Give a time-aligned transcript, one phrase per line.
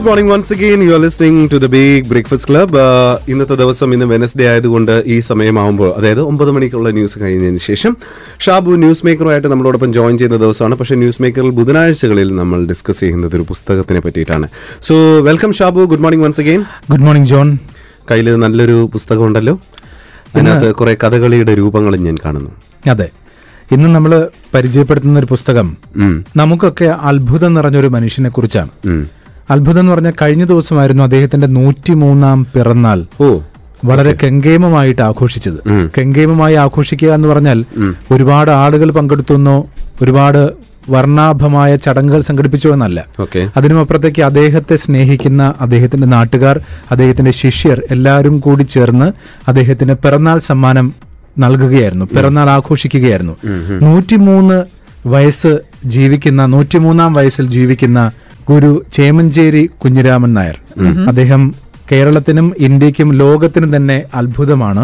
[0.00, 2.76] Good morning once again you are listening to the big breakfast club
[3.32, 7.92] ഇന്നത്തെ ദിവസം ഇന്ന് Wednesday ആയതുകൊണ്ട് ഈ സമയമാകുമ്പോൾ അതായത് ഒമ്പത് മണിക്കുള്ള ന്യൂസ് കഴിഞ്ഞതിന് ശേഷം
[8.44, 10.78] ഷാബു ന്യൂസ് മേക്കറുമായിട്ട് നമ്മളോടൊപ്പം ജോയിൻ ചെയ്യുന്ന ദിവസമാണ്.
[10.80, 14.48] പക്ഷേ ന്യൂസ് മേക്കറിൽ ബുധനാഴ്ചകളിൽ നമ്മൾ ഡിസ്കസ് ചെയ്യുന്നത് ഒരു പുസ്തകത്തിനെ പറ്റിയിട്ടാണ്.
[14.88, 14.96] So
[15.28, 15.84] welcome Shabu.
[15.92, 17.50] Good morning once again good morning John
[18.10, 19.56] കയ്യിൽ നല്ലൊരു പുസ്തകം ഉണ്ടല്ലോ
[20.34, 22.50] അതിനകത്ത് കുറെ കഥകളിയുടെ രൂപങ്ങളും ഞാൻ കാണുന്നു.
[22.94, 23.10] അതെ.
[23.74, 24.12] ഇന്ന് നമ്മൾ
[24.54, 25.66] പരിചയപ്പെടുത്തുന്ന ഒരു പുസ്തകം
[26.36, 28.70] നമുക്കൊക്കെ അത്ഭുതം നിറഞ്ഞൊരു മനുഷ്യനെ കുറിച്ചാണ്.
[29.50, 33.04] അത്ഭുതം എന്ന് പറഞ്ഞാൽ കഴിഞ്ഞ ദിവസമായിരുന്നു അദ്ദേഹത്തിന്റെ നൂറ്റിമൂന്നാം പിറന്നാൾ.
[33.20, 33.38] ഓ.
[33.84, 35.90] വളരെ കെങ്കേമമായിട്ട് ആഘോഷിച്ചത്.
[35.98, 37.64] കെങ്കേമമായി ആഘോഷിക്കുക എന്ന് പറഞ്ഞാൽ
[38.10, 39.66] ഒരുപാട് ആളുകൾ പങ്കെടുത്തുന്നോ
[40.02, 43.06] ഒരുപാട് വർണാഭമായ ചടങ്ങുകൾ സംഘടിപ്പിച്ചു എന്നല്ല.
[43.56, 46.60] അതിനുമപ്പുറത്തേക്ക് അദ്ദേഹത്തെ സ്നേഹിക്കുന്ന അദ്ദേഹത്തിന്റെ നാട്ടുകാർ
[46.90, 49.12] അദ്ദേഹത്തിന്റെ ശിഷ്യർ എല്ലാവരും കൂടി ചേർന്ന്
[49.48, 50.94] അദ്ദേഹത്തിന് പിറന്നാൾ സമ്മാനം
[51.38, 53.36] നൽകുകയായിരുന്നു പിറന്നാൾ ആഘോഷിക്കുകയായിരുന്നു.
[53.82, 54.58] നൂറ്റിമൂന്ന്
[55.06, 58.10] വയസ്സ് ജീവിക്കുന്ന നൂറ്റിമൂന്നാം വയസ്സിൽ ജീവിക്കുന്ന
[58.50, 60.56] ഗുരു ചേമഞ്ചേരി കുഞ്ഞിരാമൻ നായർ.
[61.08, 61.42] അദ്ദേഹം
[61.92, 64.82] കേരളത്തിനും ഇന്ത്യക്കും ലോകത്തിനും തന്നെ അത്ഭുതമാണ്.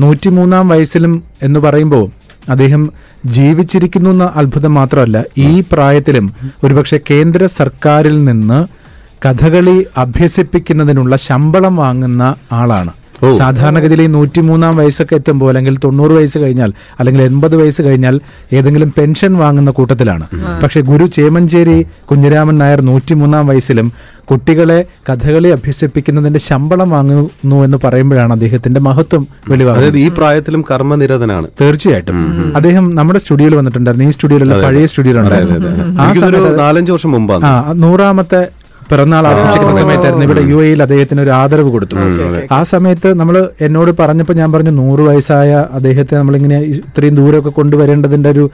[0.00, 2.04] നൂറ്റിമൂന്നാം വയസ്സിലും എന്ന് പറയുമ്പോൾ
[2.50, 2.82] അദ്ദേഹം
[3.26, 6.26] ജീവിച്ചിരിക്കുന്നു എന്ന അത്ഭുതം മാത്രമല്ല ഈ പ്രായത്തിലും
[6.64, 8.58] ഒരുപക്ഷെ കേന്ദ്ര സർക്കാരിൽ നിന്ന്
[9.24, 12.92] കഥകളി അഭ്യസിപ്പിക്കുന്നതിനുള്ള ശമ്പളം വാങ്ങുന്ന ആളാണ്.
[13.36, 18.20] സാധാരണഗതിയിൽ ഈ നൂറ്റിമൂന്നാം വയസ്സൊക്കെ എത്തുമ്പോൾ അല്ലെങ്കിൽ തൊണ്ണൂറ് വയസ്സ് കഴിഞ്ഞാൽ അല്ലെങ്കിൽ എൺപത് വയസ്സ് കഴിഞ്ഞാൽ
[18.52, 20.26] ഏതെങ്കിലും പെൻഷൻ വാങ്ങുന്ന കൂട്ടത്തിലാണ്.
[20.62, 23.92] പക്ഷെ ഗുരു ചേമഞ്ചേരി കുഞ്ഞിരാമൻ നായർ നൂറ്റിമൂന്നാം വയസ്സിലും
[24.30, 29.90] കുട്ടികളെ കഥകളി അഭ്യസിപ്പിക്കുന്നതിന്റെ ശമ്പളം വാങ്ങുന്നു എന്ന് പറയുമ്പോഴാണ് അദ്ദേഹത്തിന്റെ മഹത്വം വെളിവാകുന്നത്.
[29.90, 31.46] അതായത് ഈ പ്രായത്തിലും കർമ്മനിരതനാണ്.
[31.60, 32.52] തീർച്ചയായിട്ടും.
[32.56, 34.08] അദ്ദേഹം നമ്മുടെ സ്റ്റുഡിയോയിൽ വന്നിട്ടുണ്ടായിരുന്നു.
[34.08, 36.56] ഈ സ്റ്റുഡിയോയിലുള്ള പഴയ സ്റ്റുഡിയോയിലുണ്ടായിരുന്നു.
[36.56, 37.42] നാലഞ്ച് വർഷം മുമ്പാണ്.
[37.82, 38.48] നൂറാമത്തെ
[38.90, 41.96] പിറന്നാൾ ആഘോഷിക്കുന്ന സമയത്തായിരുന്നു ഇവിടെ യു എയിൽ അദ്ദേഹത്തിന് ഒരു ആദരവ് കൊടുത്തു.
[42.52, 48.44] ആ സമയത്ത് നമ്മൾ എന്നോട് പറഞ്ഞപ്പോൾ ഞാൻ പറഞ്ഞു നൂറ് വയസ്സായ അദ്ദേഹത്തെ നമ്മളിങ്ങനെ ഇത്രയും ദൂരമൊക്കെ കൊണ്ടുവരേണ്ടതിന്റെ ഒരു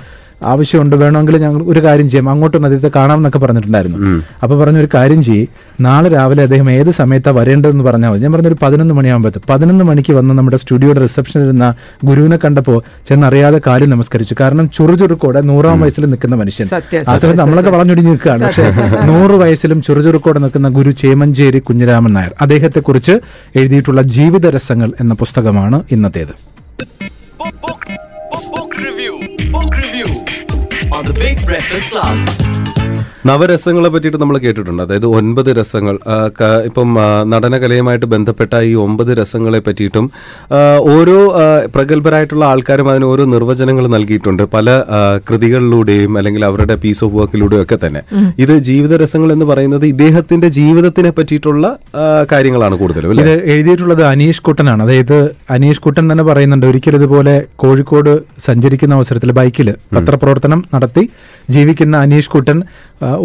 [0.50, 2.30] ആവശ്യമുണ്ട് വേണമെങ്കിൽ ഞങ്ങൾ ഒരു കാര്യം ചെയ്യാം.
[2.32, 3.98] അങ്ങോട്ടും അദ്ദേഹത്തെ കാണാം എന്നൊക്കെ പറഞ്ഞിട്ടുണ്ടായിരുന്നു.
[4.42, 5.46] അപ്പൊ പറഞ്ഞു ഒരു കാര്യം ചെയ്യ്.
[5.80, 8.22] നാളെ രാവിലെ അദ്ദേഹം ഏത് സമയത്താണ് വരേണ്ടതെന്ന് പറഞ്ഞാൽ മതി.
[8.24, 11.68] ഞാൻ പറഞ്ഞു ഒരു പതിനൊന്ന് മണിയാകുമ്പോൾ പതിനൊന്ന് മണിക്ക് വന്ന് നമ്മുടെ സ്റ്റുഡിയോയുടെ റിസപ്ഷനിൽ ഇരുന്ന
[12.04, 14.36] ഗുരുവിനെ കണ്ടപ്പോൾ ചെന്നറിയാതെ കാര്യം നമസ്കരിച്ചു.
[14.40, 16.66] കാരണം ചുറുചുറുക്കോടെ നൂറാം വയസ്സിൽ നിൽക്കുന്ന മനുഷ്യൻ.
[17.08, 18.44] ആ സമയത്ത് നമ്മളൊക്കെ വളഞ്ഞൊടിഞ്ഞ് നിൽക്കുകയാണ്.
[18.44, 18.66] പക്ഷെ
[19.10, 23.16] നൂറ് വയസ്സിലും ചുറുചുറുക്കോടെ നിൽക്കുന്ന ഗുരു ചേമഞ്ചേരി കുഞ്ഞിരാമൻ നായർ അദ്ദേഹത്തെക്കുറിച്ച്
[23.56, 26.34] എഴുതിയിട്ടുള്ള ജീവിതരസങ്ങൾ എന്ന പുസ്തകമാണ് ഇന്നത്തേത്.
[29.54, 30.06] Book review
[30.90, 32.63] on the Big Breakfast Club.
[33.28, 34.80] നവരസങ്ങളെ പറ്റിയിട്ട് നമ്മൾ കേട്ടിട്ടുണ്ട്.
[34.84, 35.94] അതായത് ഒൻപത് രസങ്ങൾ
[36.68, 36.88] ഇപ്പം
[37.32, 40.06] നടനകലയുമായിട്ട് ബന്ധപ്പെട്ട ഈ ഒമ്പത് രസങ്ങളെ പറ്റിയിട്ടും
[40.94, 41.18] ഓരോ
[41.74, 44.42] പ്രഗത്ഭരായിട്ടുള്ള ആൾക്കാരും അതിന് ഓരോ നിർവചനങ്ങൾ നൽകിയിട്ടുണ്ട്.
[44.56, 44.76] പല
[45.28, 48.02] കൃതികളിലൂടെയും അല്ലെങ്കിൽ അവരുടെ പീസ് ഓഫ് വർക്കിലൂടെയും ഒക്കെ തന്നെ.
[48.44, 51.64] ഇത് ജീവിത രസങ്ങൾ എന്ന് പറയുന്നത് ഇദ്ദേഹത്തിന്റെ ജീവിതത്തിനെ പറ്റിയിട്ടുള്ള
[52.32, 53.24] കാര്യങ്ങളാണ് കൂടുതലും അല്ലേ?
[53.24, 54.80] ഇത് എഴുതിയിട്ടുള്ളത് അനീഷ് കുട്ടനാണ്.
[54.86, 55.16] അതായത്
[55.56, 58.12] അനീഷ് കുട്ടൻ തന്നെ പറയുന്നുണ്ട് ഒരിക്കലും ഇതുപോലെ കോഴിക്കോട്
[58.48, 61.04] സഞ്ചരിക്കുന്ന അവസരത്തിൽ ബൈക്കിൽ പത്രപ്രവർത്തനം നടത്തി
[61.54, 62.58] ജീവിക്കുന്ന അനീഷ് കുട്ടൻ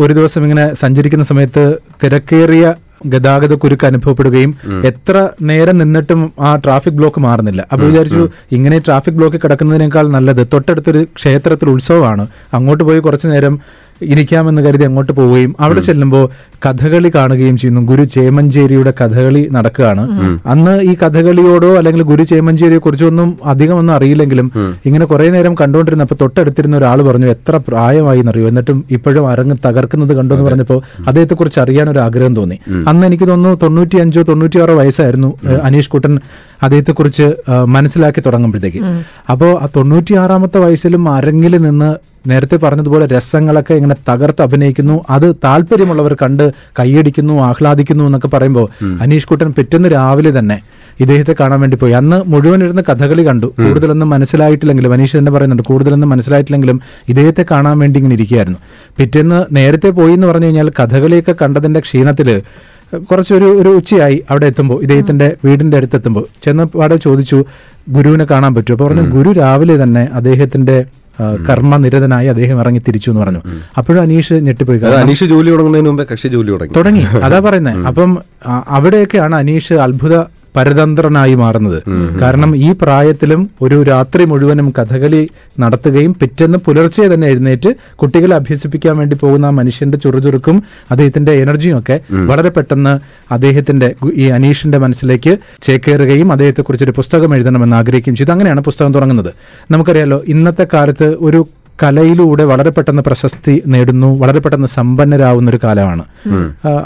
[0.02, 1.64] ഒരു ദിവസം ഇങ്ങനെ സഞ്ചരിക്കുന്ന സമയത്ത്
[2.04, 2.74] തിരക്കേറിയ
[3.06, 4.52] ഗതാഗത കുരുക്ക് അനുഭവപ്പെടുകയും
[4.90, 7.62] എത്ര നേരം നിന്നിട്ടും ആ ട്രാഫിക് ബ്ലോക്ക് മാറുന്നില്ല.
[7.72, 12.28] അപ്പൊ വിചാരിച്ചു ഇങ്ങനെ ട്രാഫിക് ബ്ലോക്ക് കിടക്കുന്നതിനേക്കാൾ നല്ലത് തൊട്ടടുത്തൊരു ക്ഷേത്രത്തിൽ ഉത്സവമാണ്.
[12.54, 13.56] അങ്ങോട്ട് പോയി കുറച്ചു നേരം
[14.02, 16.30] ഇരിക്കാമെന്ന് കരുതി അങ്ങോട്ട് പോവുകയും അവിടെ ചെല്ലുമ്പോൾ
[16.66, 17.82] കഥകളി കാണുകയും ചെയ്യുന്നു.
[17.82, 20.04] ഗുരു ചേമഞ്ചേരിയുടെ കഥകളി നടക്കുകയാണ്.
[20.46, 24.52] അന്ന് ഈ കഥകളിയോടോ അല്ലെങ്കിൽ ഗുരു ചേമഞ്ചേരിയെ കുറിച്ചൊന്നും അധികം ഒന്നും അറിയില്ലെങ്കിലും
[24.86, 30.34] ഇങ്ങനെ കുറെ നേരം കണ്ടുകൊണ്ടിരുന്നപ്പോൾ തൊട്ടടുത്തിരുന്ന ഒരാൾ പറഞ്ഞു എത്ര പ്രായമായി എന്നറിയോ എന്നിട്ടും ഇപ്പോഴും അരങ്ങ് തകർക്കുന്നത് കണ്ടു
[30.34, 32.60] എന്ന് പറഞ്ഞപ്പോൾ അദ്ദേഹത്തെ കുറിച്ച് അറിയാൻ ഒരു ആഗ്രഹം തോന്നി.
[32.88, 35.34] അന്ന് എനിക്ക് തോന്നുന്നു തൊണ്ണൂറ്റി അഞ്ചോ തൊണ്ണൂറ്റിയാറോ വയസ്സായിരുന്നു
[35.64, 36.20] അനീഷ് കുട്ടൻ
[36.64, 37.34] അദ്ദേഹത്തെ കുറിച്ച്
[37.66, 38.82] മനസ്സിലാക്കി തുടങ്ങുമ്പോഴത്തേക്ക്.
[39.30, 41.90] അപ്പോൾ ആ തൊണ്ണൂറ്റിയാറാമത്തെ വയസ്സിലും അരങ്ങിൽ നിന്ന്
[42.28, 45.04] നേരത്തെ പറഞ്ഞതുപോലെ രസങ്ങളൊക്കെ ഇങ്ങനെ തകർത്ത് അഭിനയിക്കുന്നു.
[45.10, 48.68] അത് താല്പര്യമുള്ളവർ കണ്ട് കൈയടിക്കുന്നു ആഹ്ലാദിക്കുന്നു എന്നൊക്കെ പറയുമ്പോൾ
[49.02, 50.58] അനീഷ് കുട്ടൻ പിറ്റേന്ന് രാവിലെ തന്നെ
[51.00, 51.92] ഇദ്ദേഹത്തെ കാണാൻ വേണ്ടി പോയി.
[51.92, 53.46] അന്ന് മുഴുവൻ ഇരുന്ന് കഥകളി കണ്ടു.
[53.46, 58.60] കൂടുതലൊന്നും മനസ്സിലായിട്ടില്ലെങ്കിലും അനീഷ് തന്നെ പറയുന്നുണ്ട് കൂടുതലൊന്നും മനസ്സിലായിട്ടില്ലെങ്കിലും ഇദ്ദേഹത്തെ കാണാൻ വേണ്ടി ഇങ്ങനെ ഇരിക്കുകയായിരുന്നു.
[58.98, 62.42] പിറ്റേന്ന് നേരത്തെ പോയി എന്ന് പറഞ്ഞു കഴിഞ്ഞാൽ കഥകളിയൊക്കെ കണ്ടതിന്റെ ക്ഷീണത്തിൽ
[62.94, 67.46] കുറച്ചൊരു ഒരു ഉച്ചയായി അവിടെ എത്തുമ്പോൾ ഇദ്ദേഹത്തിന്റെ വീടിന്റെ അടുത്ത് എത്തുമ്പോൾ ചെന്നപ്പാടെ ചോദിച്ചു
[67.90, 68.76] ഗുരുവിനെ കാണാൻ പറ്റുമോ?
[68.76, 70.86] അപ്പൊ പറഞ്ഞു ഗുരു രാവിലെ തന്നെ അദ്ദേഹത്തിന്റെ
[71.50, 73.42] കർമ്മനിരതനായി അദ്ദേഹം ഇറങ്ങി തിരിച്ചു എന്ന് പറഞ്ഞു.
[73.78, 74.80] അപ്പോഴും അനീഷ് ഞെട്ടിപ്പോയി.
[74.80, 76.74] അനീഷ് ജോലി തുടങ്ങുന്നതിന് മുമ്പേ കക്ഷി ജോലി തുടങ്ങി.
[76.74, 77.04] തുടങ്ങി.
[77.24, 78.18] അതാ പറയുന്നത് അപ്പം
[78.48, 80.18] അവിടെയൊക്കെയാണ് അനീഷ് അത്ഭുത
[80.60, 81.78] പരതന്ത്രനായി മാറുന്നത്.
[82.22, 85.30] കാരണം ഈ പ്രായത്തിലും ഒരു രാത്രി മുഴുവനും കഥകളി
[85.60, 92.00] നടത്തുകയും പിറ്റേന്ന് പുലർച്ചെ തന്നെ എഴുന്നേറ്റ് കുട്ടികളെ അഭ്യസിപ്പിക്കാൻ വേണ്ടി പോകുന്ന ആ മനുഷ്യന്റെ ചുറുചുറുക്കും അദ്ദേഹത്തിന്റെ എനർജിയും ഒക്കെ
[92.26, 92.94] വളരെ പെട്ടെന്ന്
[93.34, 98.32] അദ്ദേഹത്തിന്റെ ഈ അനീഷിന്റെ മനസ്സിലേക്ക് ചേക്കേറുകയും അദ്ദേഹത്തെ കുറിച്ചൊരു പുസ്തകം എഴുതണമെന്ന് ആഗ്രഹിക്കുകയും ചെയ്തു.
[98.32, 99.32] അങ്ങനെയാണ് പുസ്തകം തുടങ്ങുന്നത്.
[99.72, 101.48] നമുക്കറിയാലോ ഇന്നത്തെ കാലത്ത് ഒരു
[101.84, 106.04] കലയിലൂടെ വളരെ പെട്ടെന്ന് പ്രശസ്തി നേടുന്നു വളരെ പെട്ടെന്ന് സമ്പന്നരാകുന്ന ഒരു കാലമാണ്.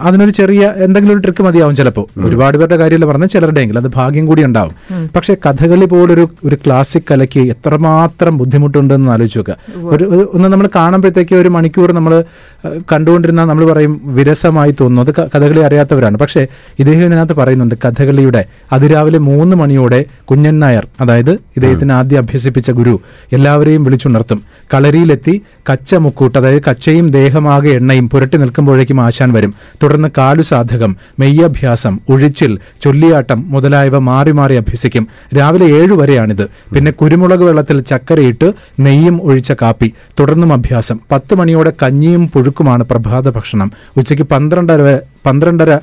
[0.01, 2.19] അതിനൊരു ചെറിയ എന്തെങ്കിലും ഒരു ട്രിക്ക് മതിയാവും ചിലപ്പോൾ.
[2.25, 3.81] ഒരുപാട് പേരുടെ കാര്യമല്ല പറഞ്ഞാൽ ചിലരുടെയെങ്കിലും.
[3.81, 4.71] അത് ഭാഗ്യം കൂടി ഉണ്ടാവും.
[5.15, 9.57] പക്ഷെ കഥകളി പോലൊരു ഒരു ക്ലാസിക് കലയ്ക്ക് എത്രമാത്രം ബുദ്ധിമുട്ടുണ്ടെന്ന് ആലോചിച്ച് നോക്കുക.
[9.89, 12.23] ഒരു ഒരു- ഒന്ന് നമ്മൾ കാണുമ്പോഴത്തേക്ക് ഒരു മണിക്കൂർ നമ്മൾ
[12.91, 15.11] കണ്ടുകൊണ്ടിരുന്ന നമ്മൾ പറയും വിരസമായി തോന്നുന്നു.
[15.11, 16.17] അത് കഥകളി അറിയാത്തവരാണ്.
[16.17, 16.47] പക്ഷേ
[16.79, 22.99] ഇദ്ദേഹം ഇതിനകത്ത് പറയുന്നുണ്ട് കഥകളിയുടെ അതിരാവിലെ മൂന്ന് മണിയോടെ കുഞ്ഞൻ നായർ അതായത് ഇദ്ദേഹത്തിന് ആദ്യം അഭ്യസിപ്പിച്ച ഗുരു
[23.33, 24.41] എല്ലാവരെയും വിളിച്ചുണർത്തും.
[24.83, 25.41] കളരിയിലെത്തി
[25.71, 29.53] കച്ച മുക്കൂട്ട് അതായത് കച്ചയും ദേഹമാകെ എണ്ണയും പുരട്ടി നിൽക്കുമ്പോഴേക്കും ആശാൻ വരും.
[29.83, 35.07] തുടർന്ന് കാലു സാധകം മെയ്യഭ്യാസം ഒഴിച്ചിൽ ചൊല്ലിയാട്ടം മുതലായവ മാറി മാറി അഭ്യസിക്കും.
[35.37, 36.43] രാവിലെ ഏഴു വരെയാണിത്.
[36.43, 39.93] പിന്നെ കുരുമുളക് വെള്ളത്തിൽ ചക്കരയിട്ട് നെയ്യും ഒഴിച്ച കാപ്പി.
[40.19, 40.99] തുടർന്നും അഭ്യാസം.
[41.11, 43.71] പത്ത് മണിയോടെ കഞ്ഞിയും പുഴുക്കുമാണ് പ്രഭാത ഭക്ഷണം.
[43.97, 45.79] ഉച്ചയ്ക്ക് പന്ത്രണ്ടര പന്ത്രണ്ടര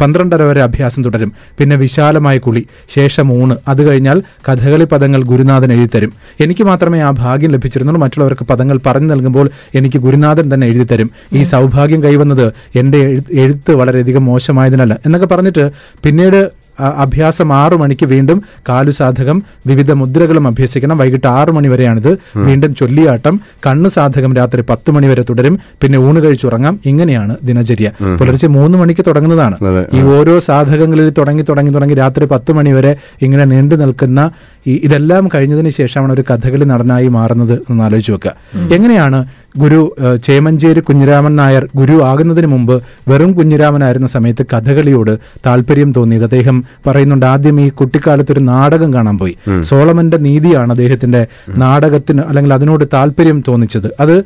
[0.00, 1.32] പന്ത്രണ്ടര വരെ അഭ്യാസം തുടരും.
[1.58, 2.66] പിന്നെ വിശാലമായ കുളി.
[2.88, 3.56] ശേഷം ഊണ്.
[3.68, 6.12] അത് കഴിഞ്ഞാൽ കഥകളി പദങ്ങൾ ഗുരുനാഥൻ എഴുതിത്തരും.
[6.40, 8.02] എനിക്ക് മാത്രമേ ആ ഭാഗ്യം ലഭിച്ചിരുന്നുള്ളൂ.
[8.02, 11.10] മറ്റുള്ളവർക്ക് പദങ്ങൾ പറഞ്ഞു നൽകുമ്പോൾ എനിക്ക് ഗുരുനാഥൻ തന്നെ എഴുതിത്തരും.
[11.32, 14.96] ഈ സൗഭാഗ്യം കൈവന്നത് എന്റെ എഴുത്ത് വളരെയധികം മോശമായതിനല്ല.
[15.06, 15.70] എന്നൊക്കെ പറഞ്ഞിട്ട്
[16.04, 20.98] പിന്നീട് അഭ്യാസം ആറു മണിക്ക് വീണ്ടും കാലുസാധകം വിവിധ മുദ്രകളും അഭ്യസിക്കണം.
[20.98, 22.18] വൈകിട്ട് ആറു മണി വരെയാണിത്.
[22.36, 23.40] വീണ്ടും ചൊല്ലിയാട്ടം.
[23.66, 25.58] കണ്ണ് സാധകം രാത്രി പത്ത് മണി വരെ തുടരും.
[25.82, 27.90] പിന്നെ ഊണ് കഴിച്ചുറങ്ങാം ഇങ്ങനെയാണ് ദിനചര്യ.
[28.20, 29.56] പുലർച്ചെ മൂന്ന് മണിക്ക് തുടങ്ങുന്നതാണ്.
[29.94, 34.30] ഈ ഓരോ സാധകങ്ങളിൽ തുടങ്ങി തുടങ്ങി തുടങ്ങി രാത്രി പത്ത് മണി വരെ ഇങ്ങനെ നീണ്ടു നിൽക്കുന്ന
[34.66, 38.32] ഇതെല്ലാം കഴിഞ്ഞതിന് ശേഷമാണ് ഒരു കഥകളി നടനായി മാറുന്നത് എന്ന് ആലോചിച്ച് വെക്കുക
[38.72, 39.24] എങ്ങനെയാണ്
[39.56, 46.24] ഗുരു ചേമഞ്ചേരി കുഞ്ഞിരാമൻ നായർ ഗുരു ആകുന്നതിന് മുമ്പ് വെറും കുഞ്ഞിരാമനായിരുന്ന സമയത്ത് കഥകളിയോട് താല്പര്യം തോന്നിയത്.
[46.24, 49.36] അദ്ദേഹം പറയുന്നുണ്ട് ആദ്യം ഈ കുട്ടിക്കാലത്ത് ഒരു നാടകം കാണാൻ പോയി.
[49.62, 53.88] സോളമന്റെ നീതിയാണ് അദ്ദേഹത്തിന്റെ നാടകത്തിന് അല്ലെങ്കിൽ അതിനോട് താല്പര്യം തോന്നിച്ചത്.
[54.00, 54.24] അത്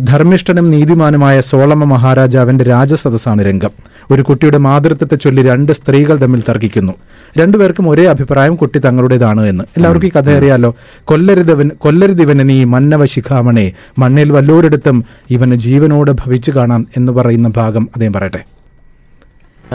[0.00, 3.70] ധർമ്മിഷ്ഠനും നീതിമാനുമായ സോളമ മഹാരാജാവിന്റെ രാജസദസ്സാണ് രംഗം.
[4.10, 6.92] ഒരു കുട്ടിയുടെ മാതൃത്വത്തെ ചൊല്ലി രണ്ട് സ്ത്രീകൾ തമ്മിൽ തർക്കിക്കുന്നു.
[7.38, 9.64] രണ്ടുപേർക്കും ഒരേ അഭിപ്രായം കുട്ടി തങ്ങളുടേതാണ് എന്ന്.
[9.76, 10.74] എല്ലാവർക്കും ഈ കഥ അറിയാലോ
[11.04, 14.32] കൊല്ലരുതവൻ കൊല്ലരുതിവനീ നീ മന്നവ ശിഖാമണേ മണ്ണിൽ
[14.64, 14.98] വല്ലോരിടത്തും
[15.30, 18.40] ഇവന് ജീവനോട് ഭവിച്ചു കാണാം എന്ന് പറയുന്ന ഭാഗം അദ്ദേഹം പറയട്ടെ.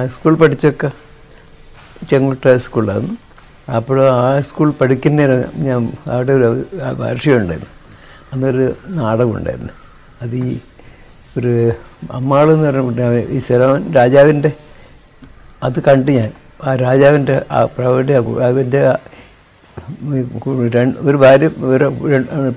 [0.10, 0.90] സ്കൂൾ പഠിച്ചൊക്കെ
[2.10, 3.16] ചെങ്കുട്ട സ്കൂളായിരുന്നു
[3.76, 6.48] അപ്പോൾ ആ സ്കൂൾ പഠിക്കുന്നതിന് ഞാൻ അവിടെ ഒരു
[7.02, 7.72] വാർഷികം ഉണ്ടായിരുന്നു
[8.32, 8.66] അന്നൊരു
[8.98, 9.74] നാടകം ഉണ്ടായിരുന്നു
[10.22, 10.54] അത് ഈ
[11.38, 11.52] ഒരു
[12.14, 14.52] അമ്മാളെന്ന് പറഞ്ഞ ഈ ശരവൻ രാജാവിന്റെ
[15.64, 16.32] അത് കണ്ട് ഞാൻ.
[16.64, 18.14] ആ രാജാവിന്റെ ആ പ്രവൃത്തി
[18.48, 18.82] അതിന്റെ
[21.10, 21.88] ഒരു ഭാര്യ ഒരു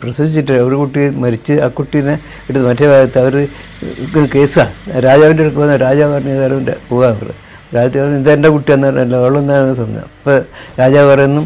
[0.03, 2.15] പ്രസവിച്ചിട്ട് ഒരു കുട്ടി മരിച്ച് ആ കുട്ടീനെ
[2.49, 3.35] എടുത്ത് മറ്റേ ഭാഗത്ത് അവർ
[4.35, 4.73] കേസാണ്.
[5.07, 7.39] രാജാവിന്റെ അടുക്ക് വന്ന രാജാവ് പറഞ്ഞ രാജാവിന്റെ പോകാൻ പറഞ്ഞു
[7.77, 10.39] രാജാവ് പറഞ്ഞു ഇതെന്റെ കുട്ടിയാന്ന് പറഞ്ഞല്ലോ അവളെന്നാണ് തന്നത് അപ്പോൾ
[10.81, 11.43] രാജാവ് പറയുന്നു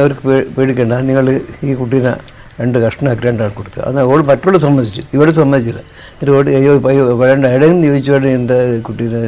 [0.00, 0.22] അവർക്ക്
[0.56, 0.94] പേടിക്കേണ്ട.
[1.08, 1.26] നിങ്ങൾ
[1.66, 2.12] ഈ കുട്ടീനെ
[2.60, 3.78] രണ്ട് കഷ്ണമാക്കി രണ്ടാൾ കൊടുത്തു.
[3.88, 5.02] അന്ന് അവൾ മറ്റുള്ള സമ്മതിച്ചു.
[5.16, 5.80] ഇവിടെ സമ്മതിച്ചില്ല.
[6.12, 8.56] എന്നിട്ട് ഓടി അയ്യോ അയ്യോ വേണ്ട ഇടയെന്ന് ചോദിച്ചോടെ എന്താ
[8.88, 9.20] കുട്ടീനെ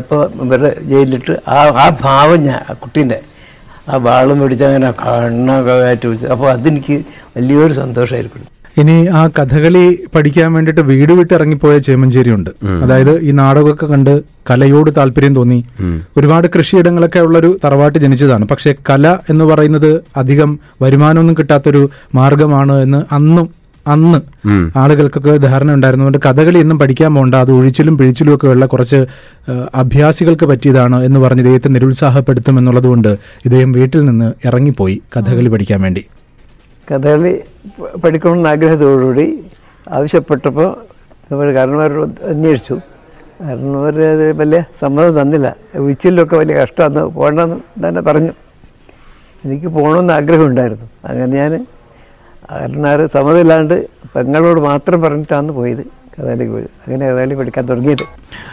[0.00, 3.18] അപ്പോൾ ഇവരുടെ ജയിലിലിട്ട് ആ ആ ഭാവം ഞാൻ ആ കുട്ടീന്റെ
[3.88, 6.96] ആ വാളും പിടിച്ച് അങ്ങനെ കണ്ണൊക്കെ കയറ്റി വെച്ചു അപ്പോൾ അതെനിക്ക്
[7.36, 8.50] വലിയൊരു സന്തോഷമായിരിക്കും
[8.80, 9.82] ഇനി ആ കഥകളി
[10.14, 12.50] പഠിക്കാൻ വേണ്ടിയിട്ട് വീട് വിട്ട് ഇറങ്ങിപ്പോയ ചേമഞ്ചേരി ഉണ്ട്
[12.82, 14.10] അതായത് ഈ നാടകമൊക്കെ കണ്ട്
[14.50, 15.58] കലയോട് താല്പര്യം തോന്നി.
[16.16, 18.44] ഒരുപാട് കൃഷിയിടങ്ങളൊക്കെ ഉള്ളൊരു തറവാട്ട് ജനിച്ചതാണ്.
[18.44, 20.50] പക്ഷേ കല എന്ന് പറയുന്നത് അധികം
[20.82, 23.46] വരുമാനമൊന്നും കിട്ടാത്തൊരു മാർഗമാണ് എന്ന് അന്നും
[23.86, 24.18] അന്ന്
[24.78, 29.06] ആളുകൾക്കൊക്കെ ധാരണ ഉണ്ടായിരുന്നു അതുകൊണ്ട് കഥകളി ഇന്നും പഠിക്കാൻ പോകണ്ട അത് ഒഴിച്ചിലും പിഴിച്ചിലും ഒക്കെ ഉള്ള കുറച്ച്
[29.74, 36.04] അഭ്യാസികൾക്ക് പറ്റിയതാണ് എന്ന് പറഞ്ഞ് ഇദ്ദേഹത്തെ നിരുത്സാഹപ്പെടുത്തും എന്നുള്ളതുകൊണ്ട് ഇദ്ദേഹം വീട്ടിൽ നിന്ന് ഇറങ്ങിപ്പോയി കഥകളി പഠിക്കാൻ വേണ്ടി.
[36.92, 37.34] കഥകളി
[38.04, 39.44] പഠിക്കണമെന്ന് ആഗ്രഹത്തോടുകൂടി
[39.92, 40.68] ആവശ്യപ്പെട്ടപ്പോൾ
[41.30, 42.74] നമ്മുടെ കാരണവരോട് അന്വേഷിച്ചു.
[43.42, 45.56] കാരണവർ അത് വലിയ സമ്മതം തന്നില്ല.
[45.90, 48.32] ഉച്ചിലൊക്കെ വലിയ കഷ്ടമാണ് പോകണമെന്ന് തന്നെ പറഞ്ഞു.
[49.44, 50.86] എനിക്ക് പോകണമെന്ന് ആഗ്രഹമുണ്ടായിരുന്നു.
[51.08, 51.66] അങ്ങനെ ഞാൻ
[52.50, 53.76] കാരണവർ സമ്മതമില്ലാണ്ട്
[54.14, 55.84] പെങ്ങളോട് മാത്രം പറഞ്ഞിട്ടാണ് പോയത്
[56.14, 56.70] കഥകളി പോയത്.
[56.84, 58.04] അങ്ങനെ കഥകളി പഠിക്കാൻ തുടങ്ങിയത്.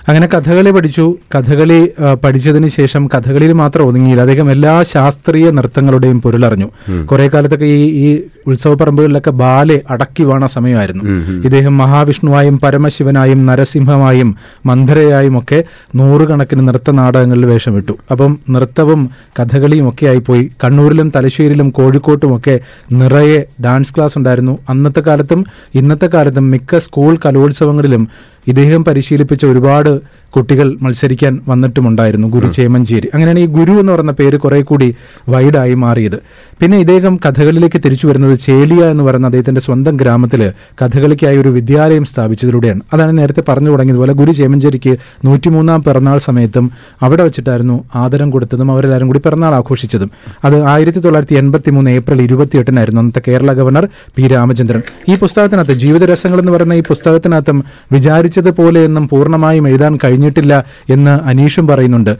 [0.08, 1.16] അങ്ങനെ കഥകളി പഠിച്ചു.
[1.36, 1.80] കഥകളി
[2.24, 4.22] പഠിച്ചതിന് ശേഷം കഥകളിയിൽ മാത്രം ഒതുങ്ങിയില്ല.
[4.22, 6.70] അദ്ദേഹം എല്ലാ ശാസ്ത്രീയ നൃത്തങ്ങളുടെയും പൊരുളറിഞ്ഞു.
[7.06, 11.04] കുറെ കാലത്തൊക്കെ ഈ ഈ ഉത്സവപ്പറമ്പുകളിലൊക്കെ ബാലെ അടക്കി വേണ സമയമായിരുന്നു.
[11.46, 14.36] ഇദ്ദേഹം മഹാവിഷ്ണുവായും പരമശിവനായും നരസിംഹമായും
[14.66, 15.64] മന്ധരയായും ഒക്കെ
[15.96, 17.92] നൂറുകണക്കിന് നൃത്ത നാടകങ്ങളിൽ വേഷമിട്ടു.
[18.12, 19.10] അപ്പം നൃത്തവും
[19.40, 20.52] കഥകളിയും ഒക്കെ ആയിപ്പോയി.
[20.64, 22.60] കണ്ണൂരിലും തലശ്ശേരിയിലും കോഴിക്കോട്ടും ഒക്കെ
[22.92, 25.46] നിറയെ ഡാൻസ് ക്ലാസ് ഉണ്ടായിരുന്നു അന്നത്തെ കാലത്തും
[25.76, 28.08] ഇന്നത്തെ കാലത്തും മിക്ക സ്കൂൾ കലോത്സവങ്ങളിലും
[28.48, 32.28] ഇദ്ദേഹം പരിശീലിപ്പിച്ച ഒരുപാട് കുട്ടികൾ മത്സരിക്കാൻ വന്നിട്ടുമുണ്ടായിരുന്നു.
[32.28, 33.10] ഗുരു ചേമഞ്ചേരി.
[33.14, 34.96] അങ്ങനെയാണ് ഈ ഗുരു എന്ന് പറയുന്ന പേര് കുറെ കൂടി
[35.30, 36.20] വൈഡായി മാറിയത്.
[36.62, 42.82] പിന്നെ ഇദ്ദേഹം കഥകളിലേക്ക് തിരിച്ചു വരുന്നത് ചേലിയ എന്ന് പറയുന്ന അദ്ദേഹത്തിന്റെ സ്വന്തം ഗ്രാമത്തിൽ കഥകളിക്കായി ഒരു വിദ്യാലയം സ്ഥാപിച്ചതിലൂടെയാണ്.
[42.94, 46.72] അതാണ് നേരത്തെ പറഞ്ഞു തുടങ്ങിയതുപോലെ ഗുരു ചേമഞ്ചേരിക്ക് നൂറ്റിമൂന്നാം പിറന്നാൾ സമയത്തും
[47.02, 50.12] അവിടെ വെച്ചിട്ടായിരുന്നു ആദരം കൊടുത്തതും അവരെല്ലാവരും കൂടി പിറന്നാൾ ആഘോഷിച്ചതും.
[50.46, 54.82] അത് ആയിരത്തി തൊള്ളായിരത്തി എൺപത്തി മൂന്ന് ഏപ്രിൽ ഇരുപത്തിയെട്ടിനായിരുന്നു അന്നത്തെ കേരള ഗവർണർ പി രാമചന്ദ്രൻ.
[55.10, 62.13] ഈ പുസ്തകത്തിനകത്ത് ജീവിതരസങ്ങൾ എന്ന് പറയുന്ന ഈ പുസ്തകത്തിനകത്തും വിചാരിച്ചതുപോലെയൊന്നും പൂർണമായും എഴുതാൻ കഴിഞ്ഞിട്ടില്ല എന്ന് അനീഷും പറയുന്നുണ്ട്.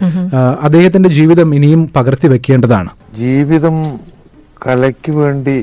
[0.62, 2.90] അദ്ദേഹത്തിന്റെ ജീവിതം ഇനിയും പകർത്തി വെക്കേണ്ടതാണ്.
[3.16, 3.76] ജീവിതം
[4.68, 5.56] കലയ്ക്ക് വേണ്ടി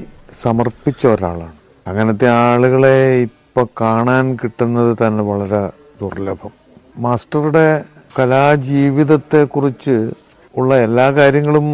[0.42, 1.56] സമർപ്പിച്ച ഒരാളാണ്.
[1.86, 5.62] അങ്ങനത്തെ ആളുകളെ ഇപ്പൊ കാണാൻ കിട്ടുന്നത് തന്നെ വളരെ
[6.02, 6.52] ദുർലഭം.
[6.98, 7.84] മാസ്റ്ററുടെ
[8.18, 9.96] കലാജീവിതത്തെ കുറിച്ച്
[10.56, 11.66] ഉള്ള എല്ലാ കാര്യങ്ങളും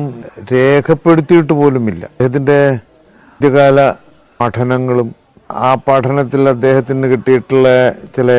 [0.53, 2.05] രേഖപ്പെടുത്തിയിട്ട് പോലുമില്ല.
[2.05, 3.93] അദ്ദേഹത്തിന്റെ ആദ്യകാല
[4.41, 5.09] പഠനങ്ങളും
[5.51, 7.69] ആ പഠനത്തിൽ അദ്ദേഹത്തിന് കിട്ടിയിട്ടുള്ള
[8.17, 8.31] ചില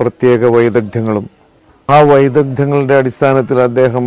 [0.00, 1.26] പ്രത്യേക വൈദഗ്ധ്യങ്ങളും
[1.88, 4.06] ആ വൈദഗ്ധ്യങ്ങളുടെ അടിസ്ഥാനത്തിൽ അദ്ദേഹം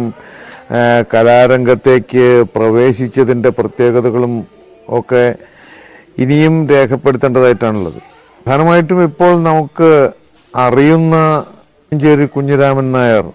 [1.13, 4.33] കലാരംഗത്തേക്ക് പ്രവേശിച്ചതിന്റെ പ്രത്യേകതകളും
[4.89, 5.23] ഒക്കെ
[6.17, 7.99] ഇനിയും രേഖപ്പെടുത്തേണ്ടതായിട്ടാണുള്ളത്.
[8.37, 9.89] പ്രധാനമായിട്ടും ഇപ്പോൾ നമുക്ക്
[10.53, 11.15] അറിയുന്ന
[11.91, 13.25] മഞ്ചേരി കുഞ്ഞിരാമൻ നായർ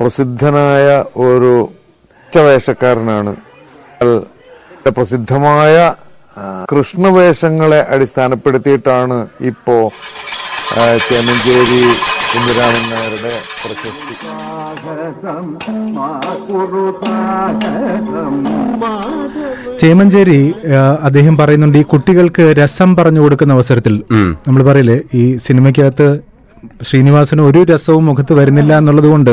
[0.00, 0.86] പ്രസിദ്ധനായ
[1.26, 1.52] ഒരു
[2.20, 3.32] ഉച്ചവേഷക്കാരനാണ്.
[4.90, 5.76] പ്രസിദ്ധമായ
[6.72, 9.76] കൃഷ്ണവേഷങ്ങളെ അടിസ്ഥാനപ്പെടുത്തിയിട്ടാണ് ഇപ്പോ
[10.78, 11.82] ആ, ചേമഞ്ചേരി
[12.30, 14.14] കുഞ്ഞിരാമൻ നായരുടെ പ്രശസ്തി.
[19.80, 20.38] ചേമഞ്ചേരി
[21.02, 23.94] അദ്ദേഹം പറയുന്നുണ്ട് ഈ കുട്ടികൾക്ക് രസം പറഞ്ഞു കൊടുക്കുന്ന അവസരത്തിൽ
[24.46, 26.08] നമ്മൾ പറയില്ലേ ഈ സിനിമയ്ക്കകത്ത്
[26.82, 29.32] ശ്രീനിവാസന് ഒരു രസവും മുഖത്ത് വരുന്നില്ല എന്നുള്ളത് കൊണ്ട്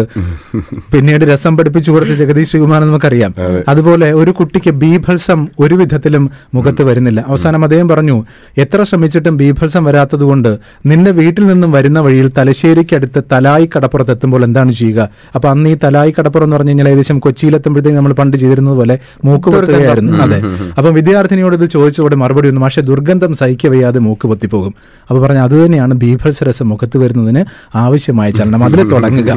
[0.94, 3.32] പിന്നീട് രസം പഠിപ്പിച്ചു കൊടുത്ത ജഗദീഷ് ശ്രീകുമാർ നമുക്കറിയാം.
[3.67, 7.25] അതുപോലെ ഒരു കുട്ടിക്ക് ബീഭത്സം ഒരു വിധത്തിലും മുഖത്ത് വരുന്നില്ല.
[7.27, 8.17] അവസാനം അദ്ദേഹം പറഞ്ഞു
[8.58, 10.51] എത്ര ശ്രമിച്ചിട്ടും ബീഭത്സം വരാത്തത് കൊണ്ട്
[10.86, 15.10] നിന്റെ വീട്ടിൽ നിന്നും വരുന്ന വഴിയിൽ തലശ്ശേരിക്കടുത്ത് തലായി കടപ്പുറത്ത് എത്തുമ്പോൾ എന്താണ് ചെയ്യുക?
[15.36, 19.50] അപ്പൊ അന്ന് ഈ തലായി കടപ്പുറം എന്ന് പറഞ്ഞു കഴിഞ്ഞാൽ ഏകദേശം കൊച്ചിയിലെത്തുമ്പോഴത്തേക്ക് നമ്മൾ പണ്ട് ചെയ്തിരുന്നത് പോലെ മൂക്ക്
[19.50, 20.39] പൊത്തുകയായിരുന്നു അതെ.
[20.77, 24.74] അപ്പം വിദ്യാർത്ഥിനിയോട് ഇത് ചോദിച്ചതോടെ മറുപടി ഒന്നും പക്ഷേ ദുർഗന്ധം സഹിക്കവയ്യാതെ മൂക്ക് പൊത്തിപ്പോകും.
[25.10, 27.43] അപ്പൊ പറഞ്ഞു അത് തന്നെയാണ് ബീഭത്സരസം മുഖത്ത് വരുന്നതിന്
[27.77, 28.63] ആവശ്യമായ ചലനം.
[28.63, 29.31] അതിൽ തുടങ്ങുക.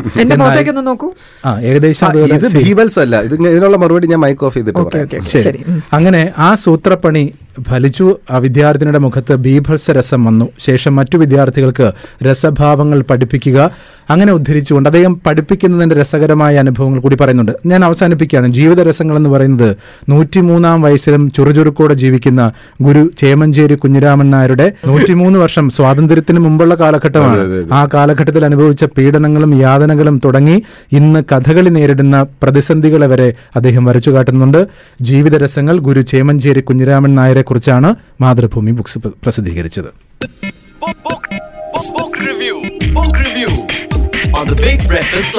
[1.44, 2.06] ആ ഏകദേശം
[3.48, 4.78] ഇതിനുള്ള മറുപടി ഞാൻ മൈക്ക് ഓഫ് ചെയ്തിട്ട്.
[5.92, 7.24] അങ്ങനെ ആ സൂത്രപ്പണി
[7.62, 8.16] ഫലിച്ചു.
[8.30, 10.48] ആ വിദ്യാർത്ഥിനിയുടെ മുഖത്ത് ബീഭത്സ രസം വന്നു.
[10.58, 11.92] ശേഷം മറ്റു വിദ്യാർത്ഥികൾക്ക്
[12.24, 13.70] രസഭാവങ്ങൾ പഠിപ്പിക്കുക
[14.10, 17.52] അങ്ങനെ ഉദ്ധരിച്ചുകൊണ്ട് അദ്ദേഹം പഠിപ്പിക്കുന്നതിന്റെ രസകരമായ അനുഭവങ്ങൾ കൂടി പറയുന്നുണ്ട്.
[17.66, 18.48] ഞാൻ അവസാനിപ്പിക്കുകയാണ്.
[18.48, 19.76] ജീവിത രസങ്ങൾ എന്ന് പറയുന്നത്
[20.08, 27.64] നൂറ്റിമൂന്നാം വയസ്സിലും ചുറുചുറുക്കോടെ ജീവിക്കുന്ന ഗുരു ചേമഞ്ചേരി കുഞ്ഞിരാമൻ നായരുടെ നൂറ്റിമൂന്ന് വർഷം സ്വാതന്ത്ര്യത്തിന് മുമ്പുള്ള കാലഘട്ടമാണ്.
[27.72, 30.62] ആ കാലഘട്ടത്തിൽ അനുഭവിച്ച പീഡനങ്ങളും യാതനകളും തുടങ്ങി
[30.92, 34.66] ഇന്ന് കഥകളി നേരിടുന്ന പ്രതിസന്ധികളെ വരെ അദ്ദേഹം വരച്ചു കാട്ടുന്നുണ്ട്.
[35.02, 37.90] ജീവിത രസങ്ങൾ ഗുരു ചേമഞ്ചേരി കുഞ്ഞിരാമൻ നായരെ കുറിച്ചാണ്
[38.20, 39.90] മാതൃഭൂമി ബുക്സ് പ്രസിദ്ധീകരിച്ചത്
[40.82, 41.24] Book, book,
[41.94, 42.56] book, review.
[42.92, 43.50] Book review
[44.32, 45.36] on the Big Breakfast Club.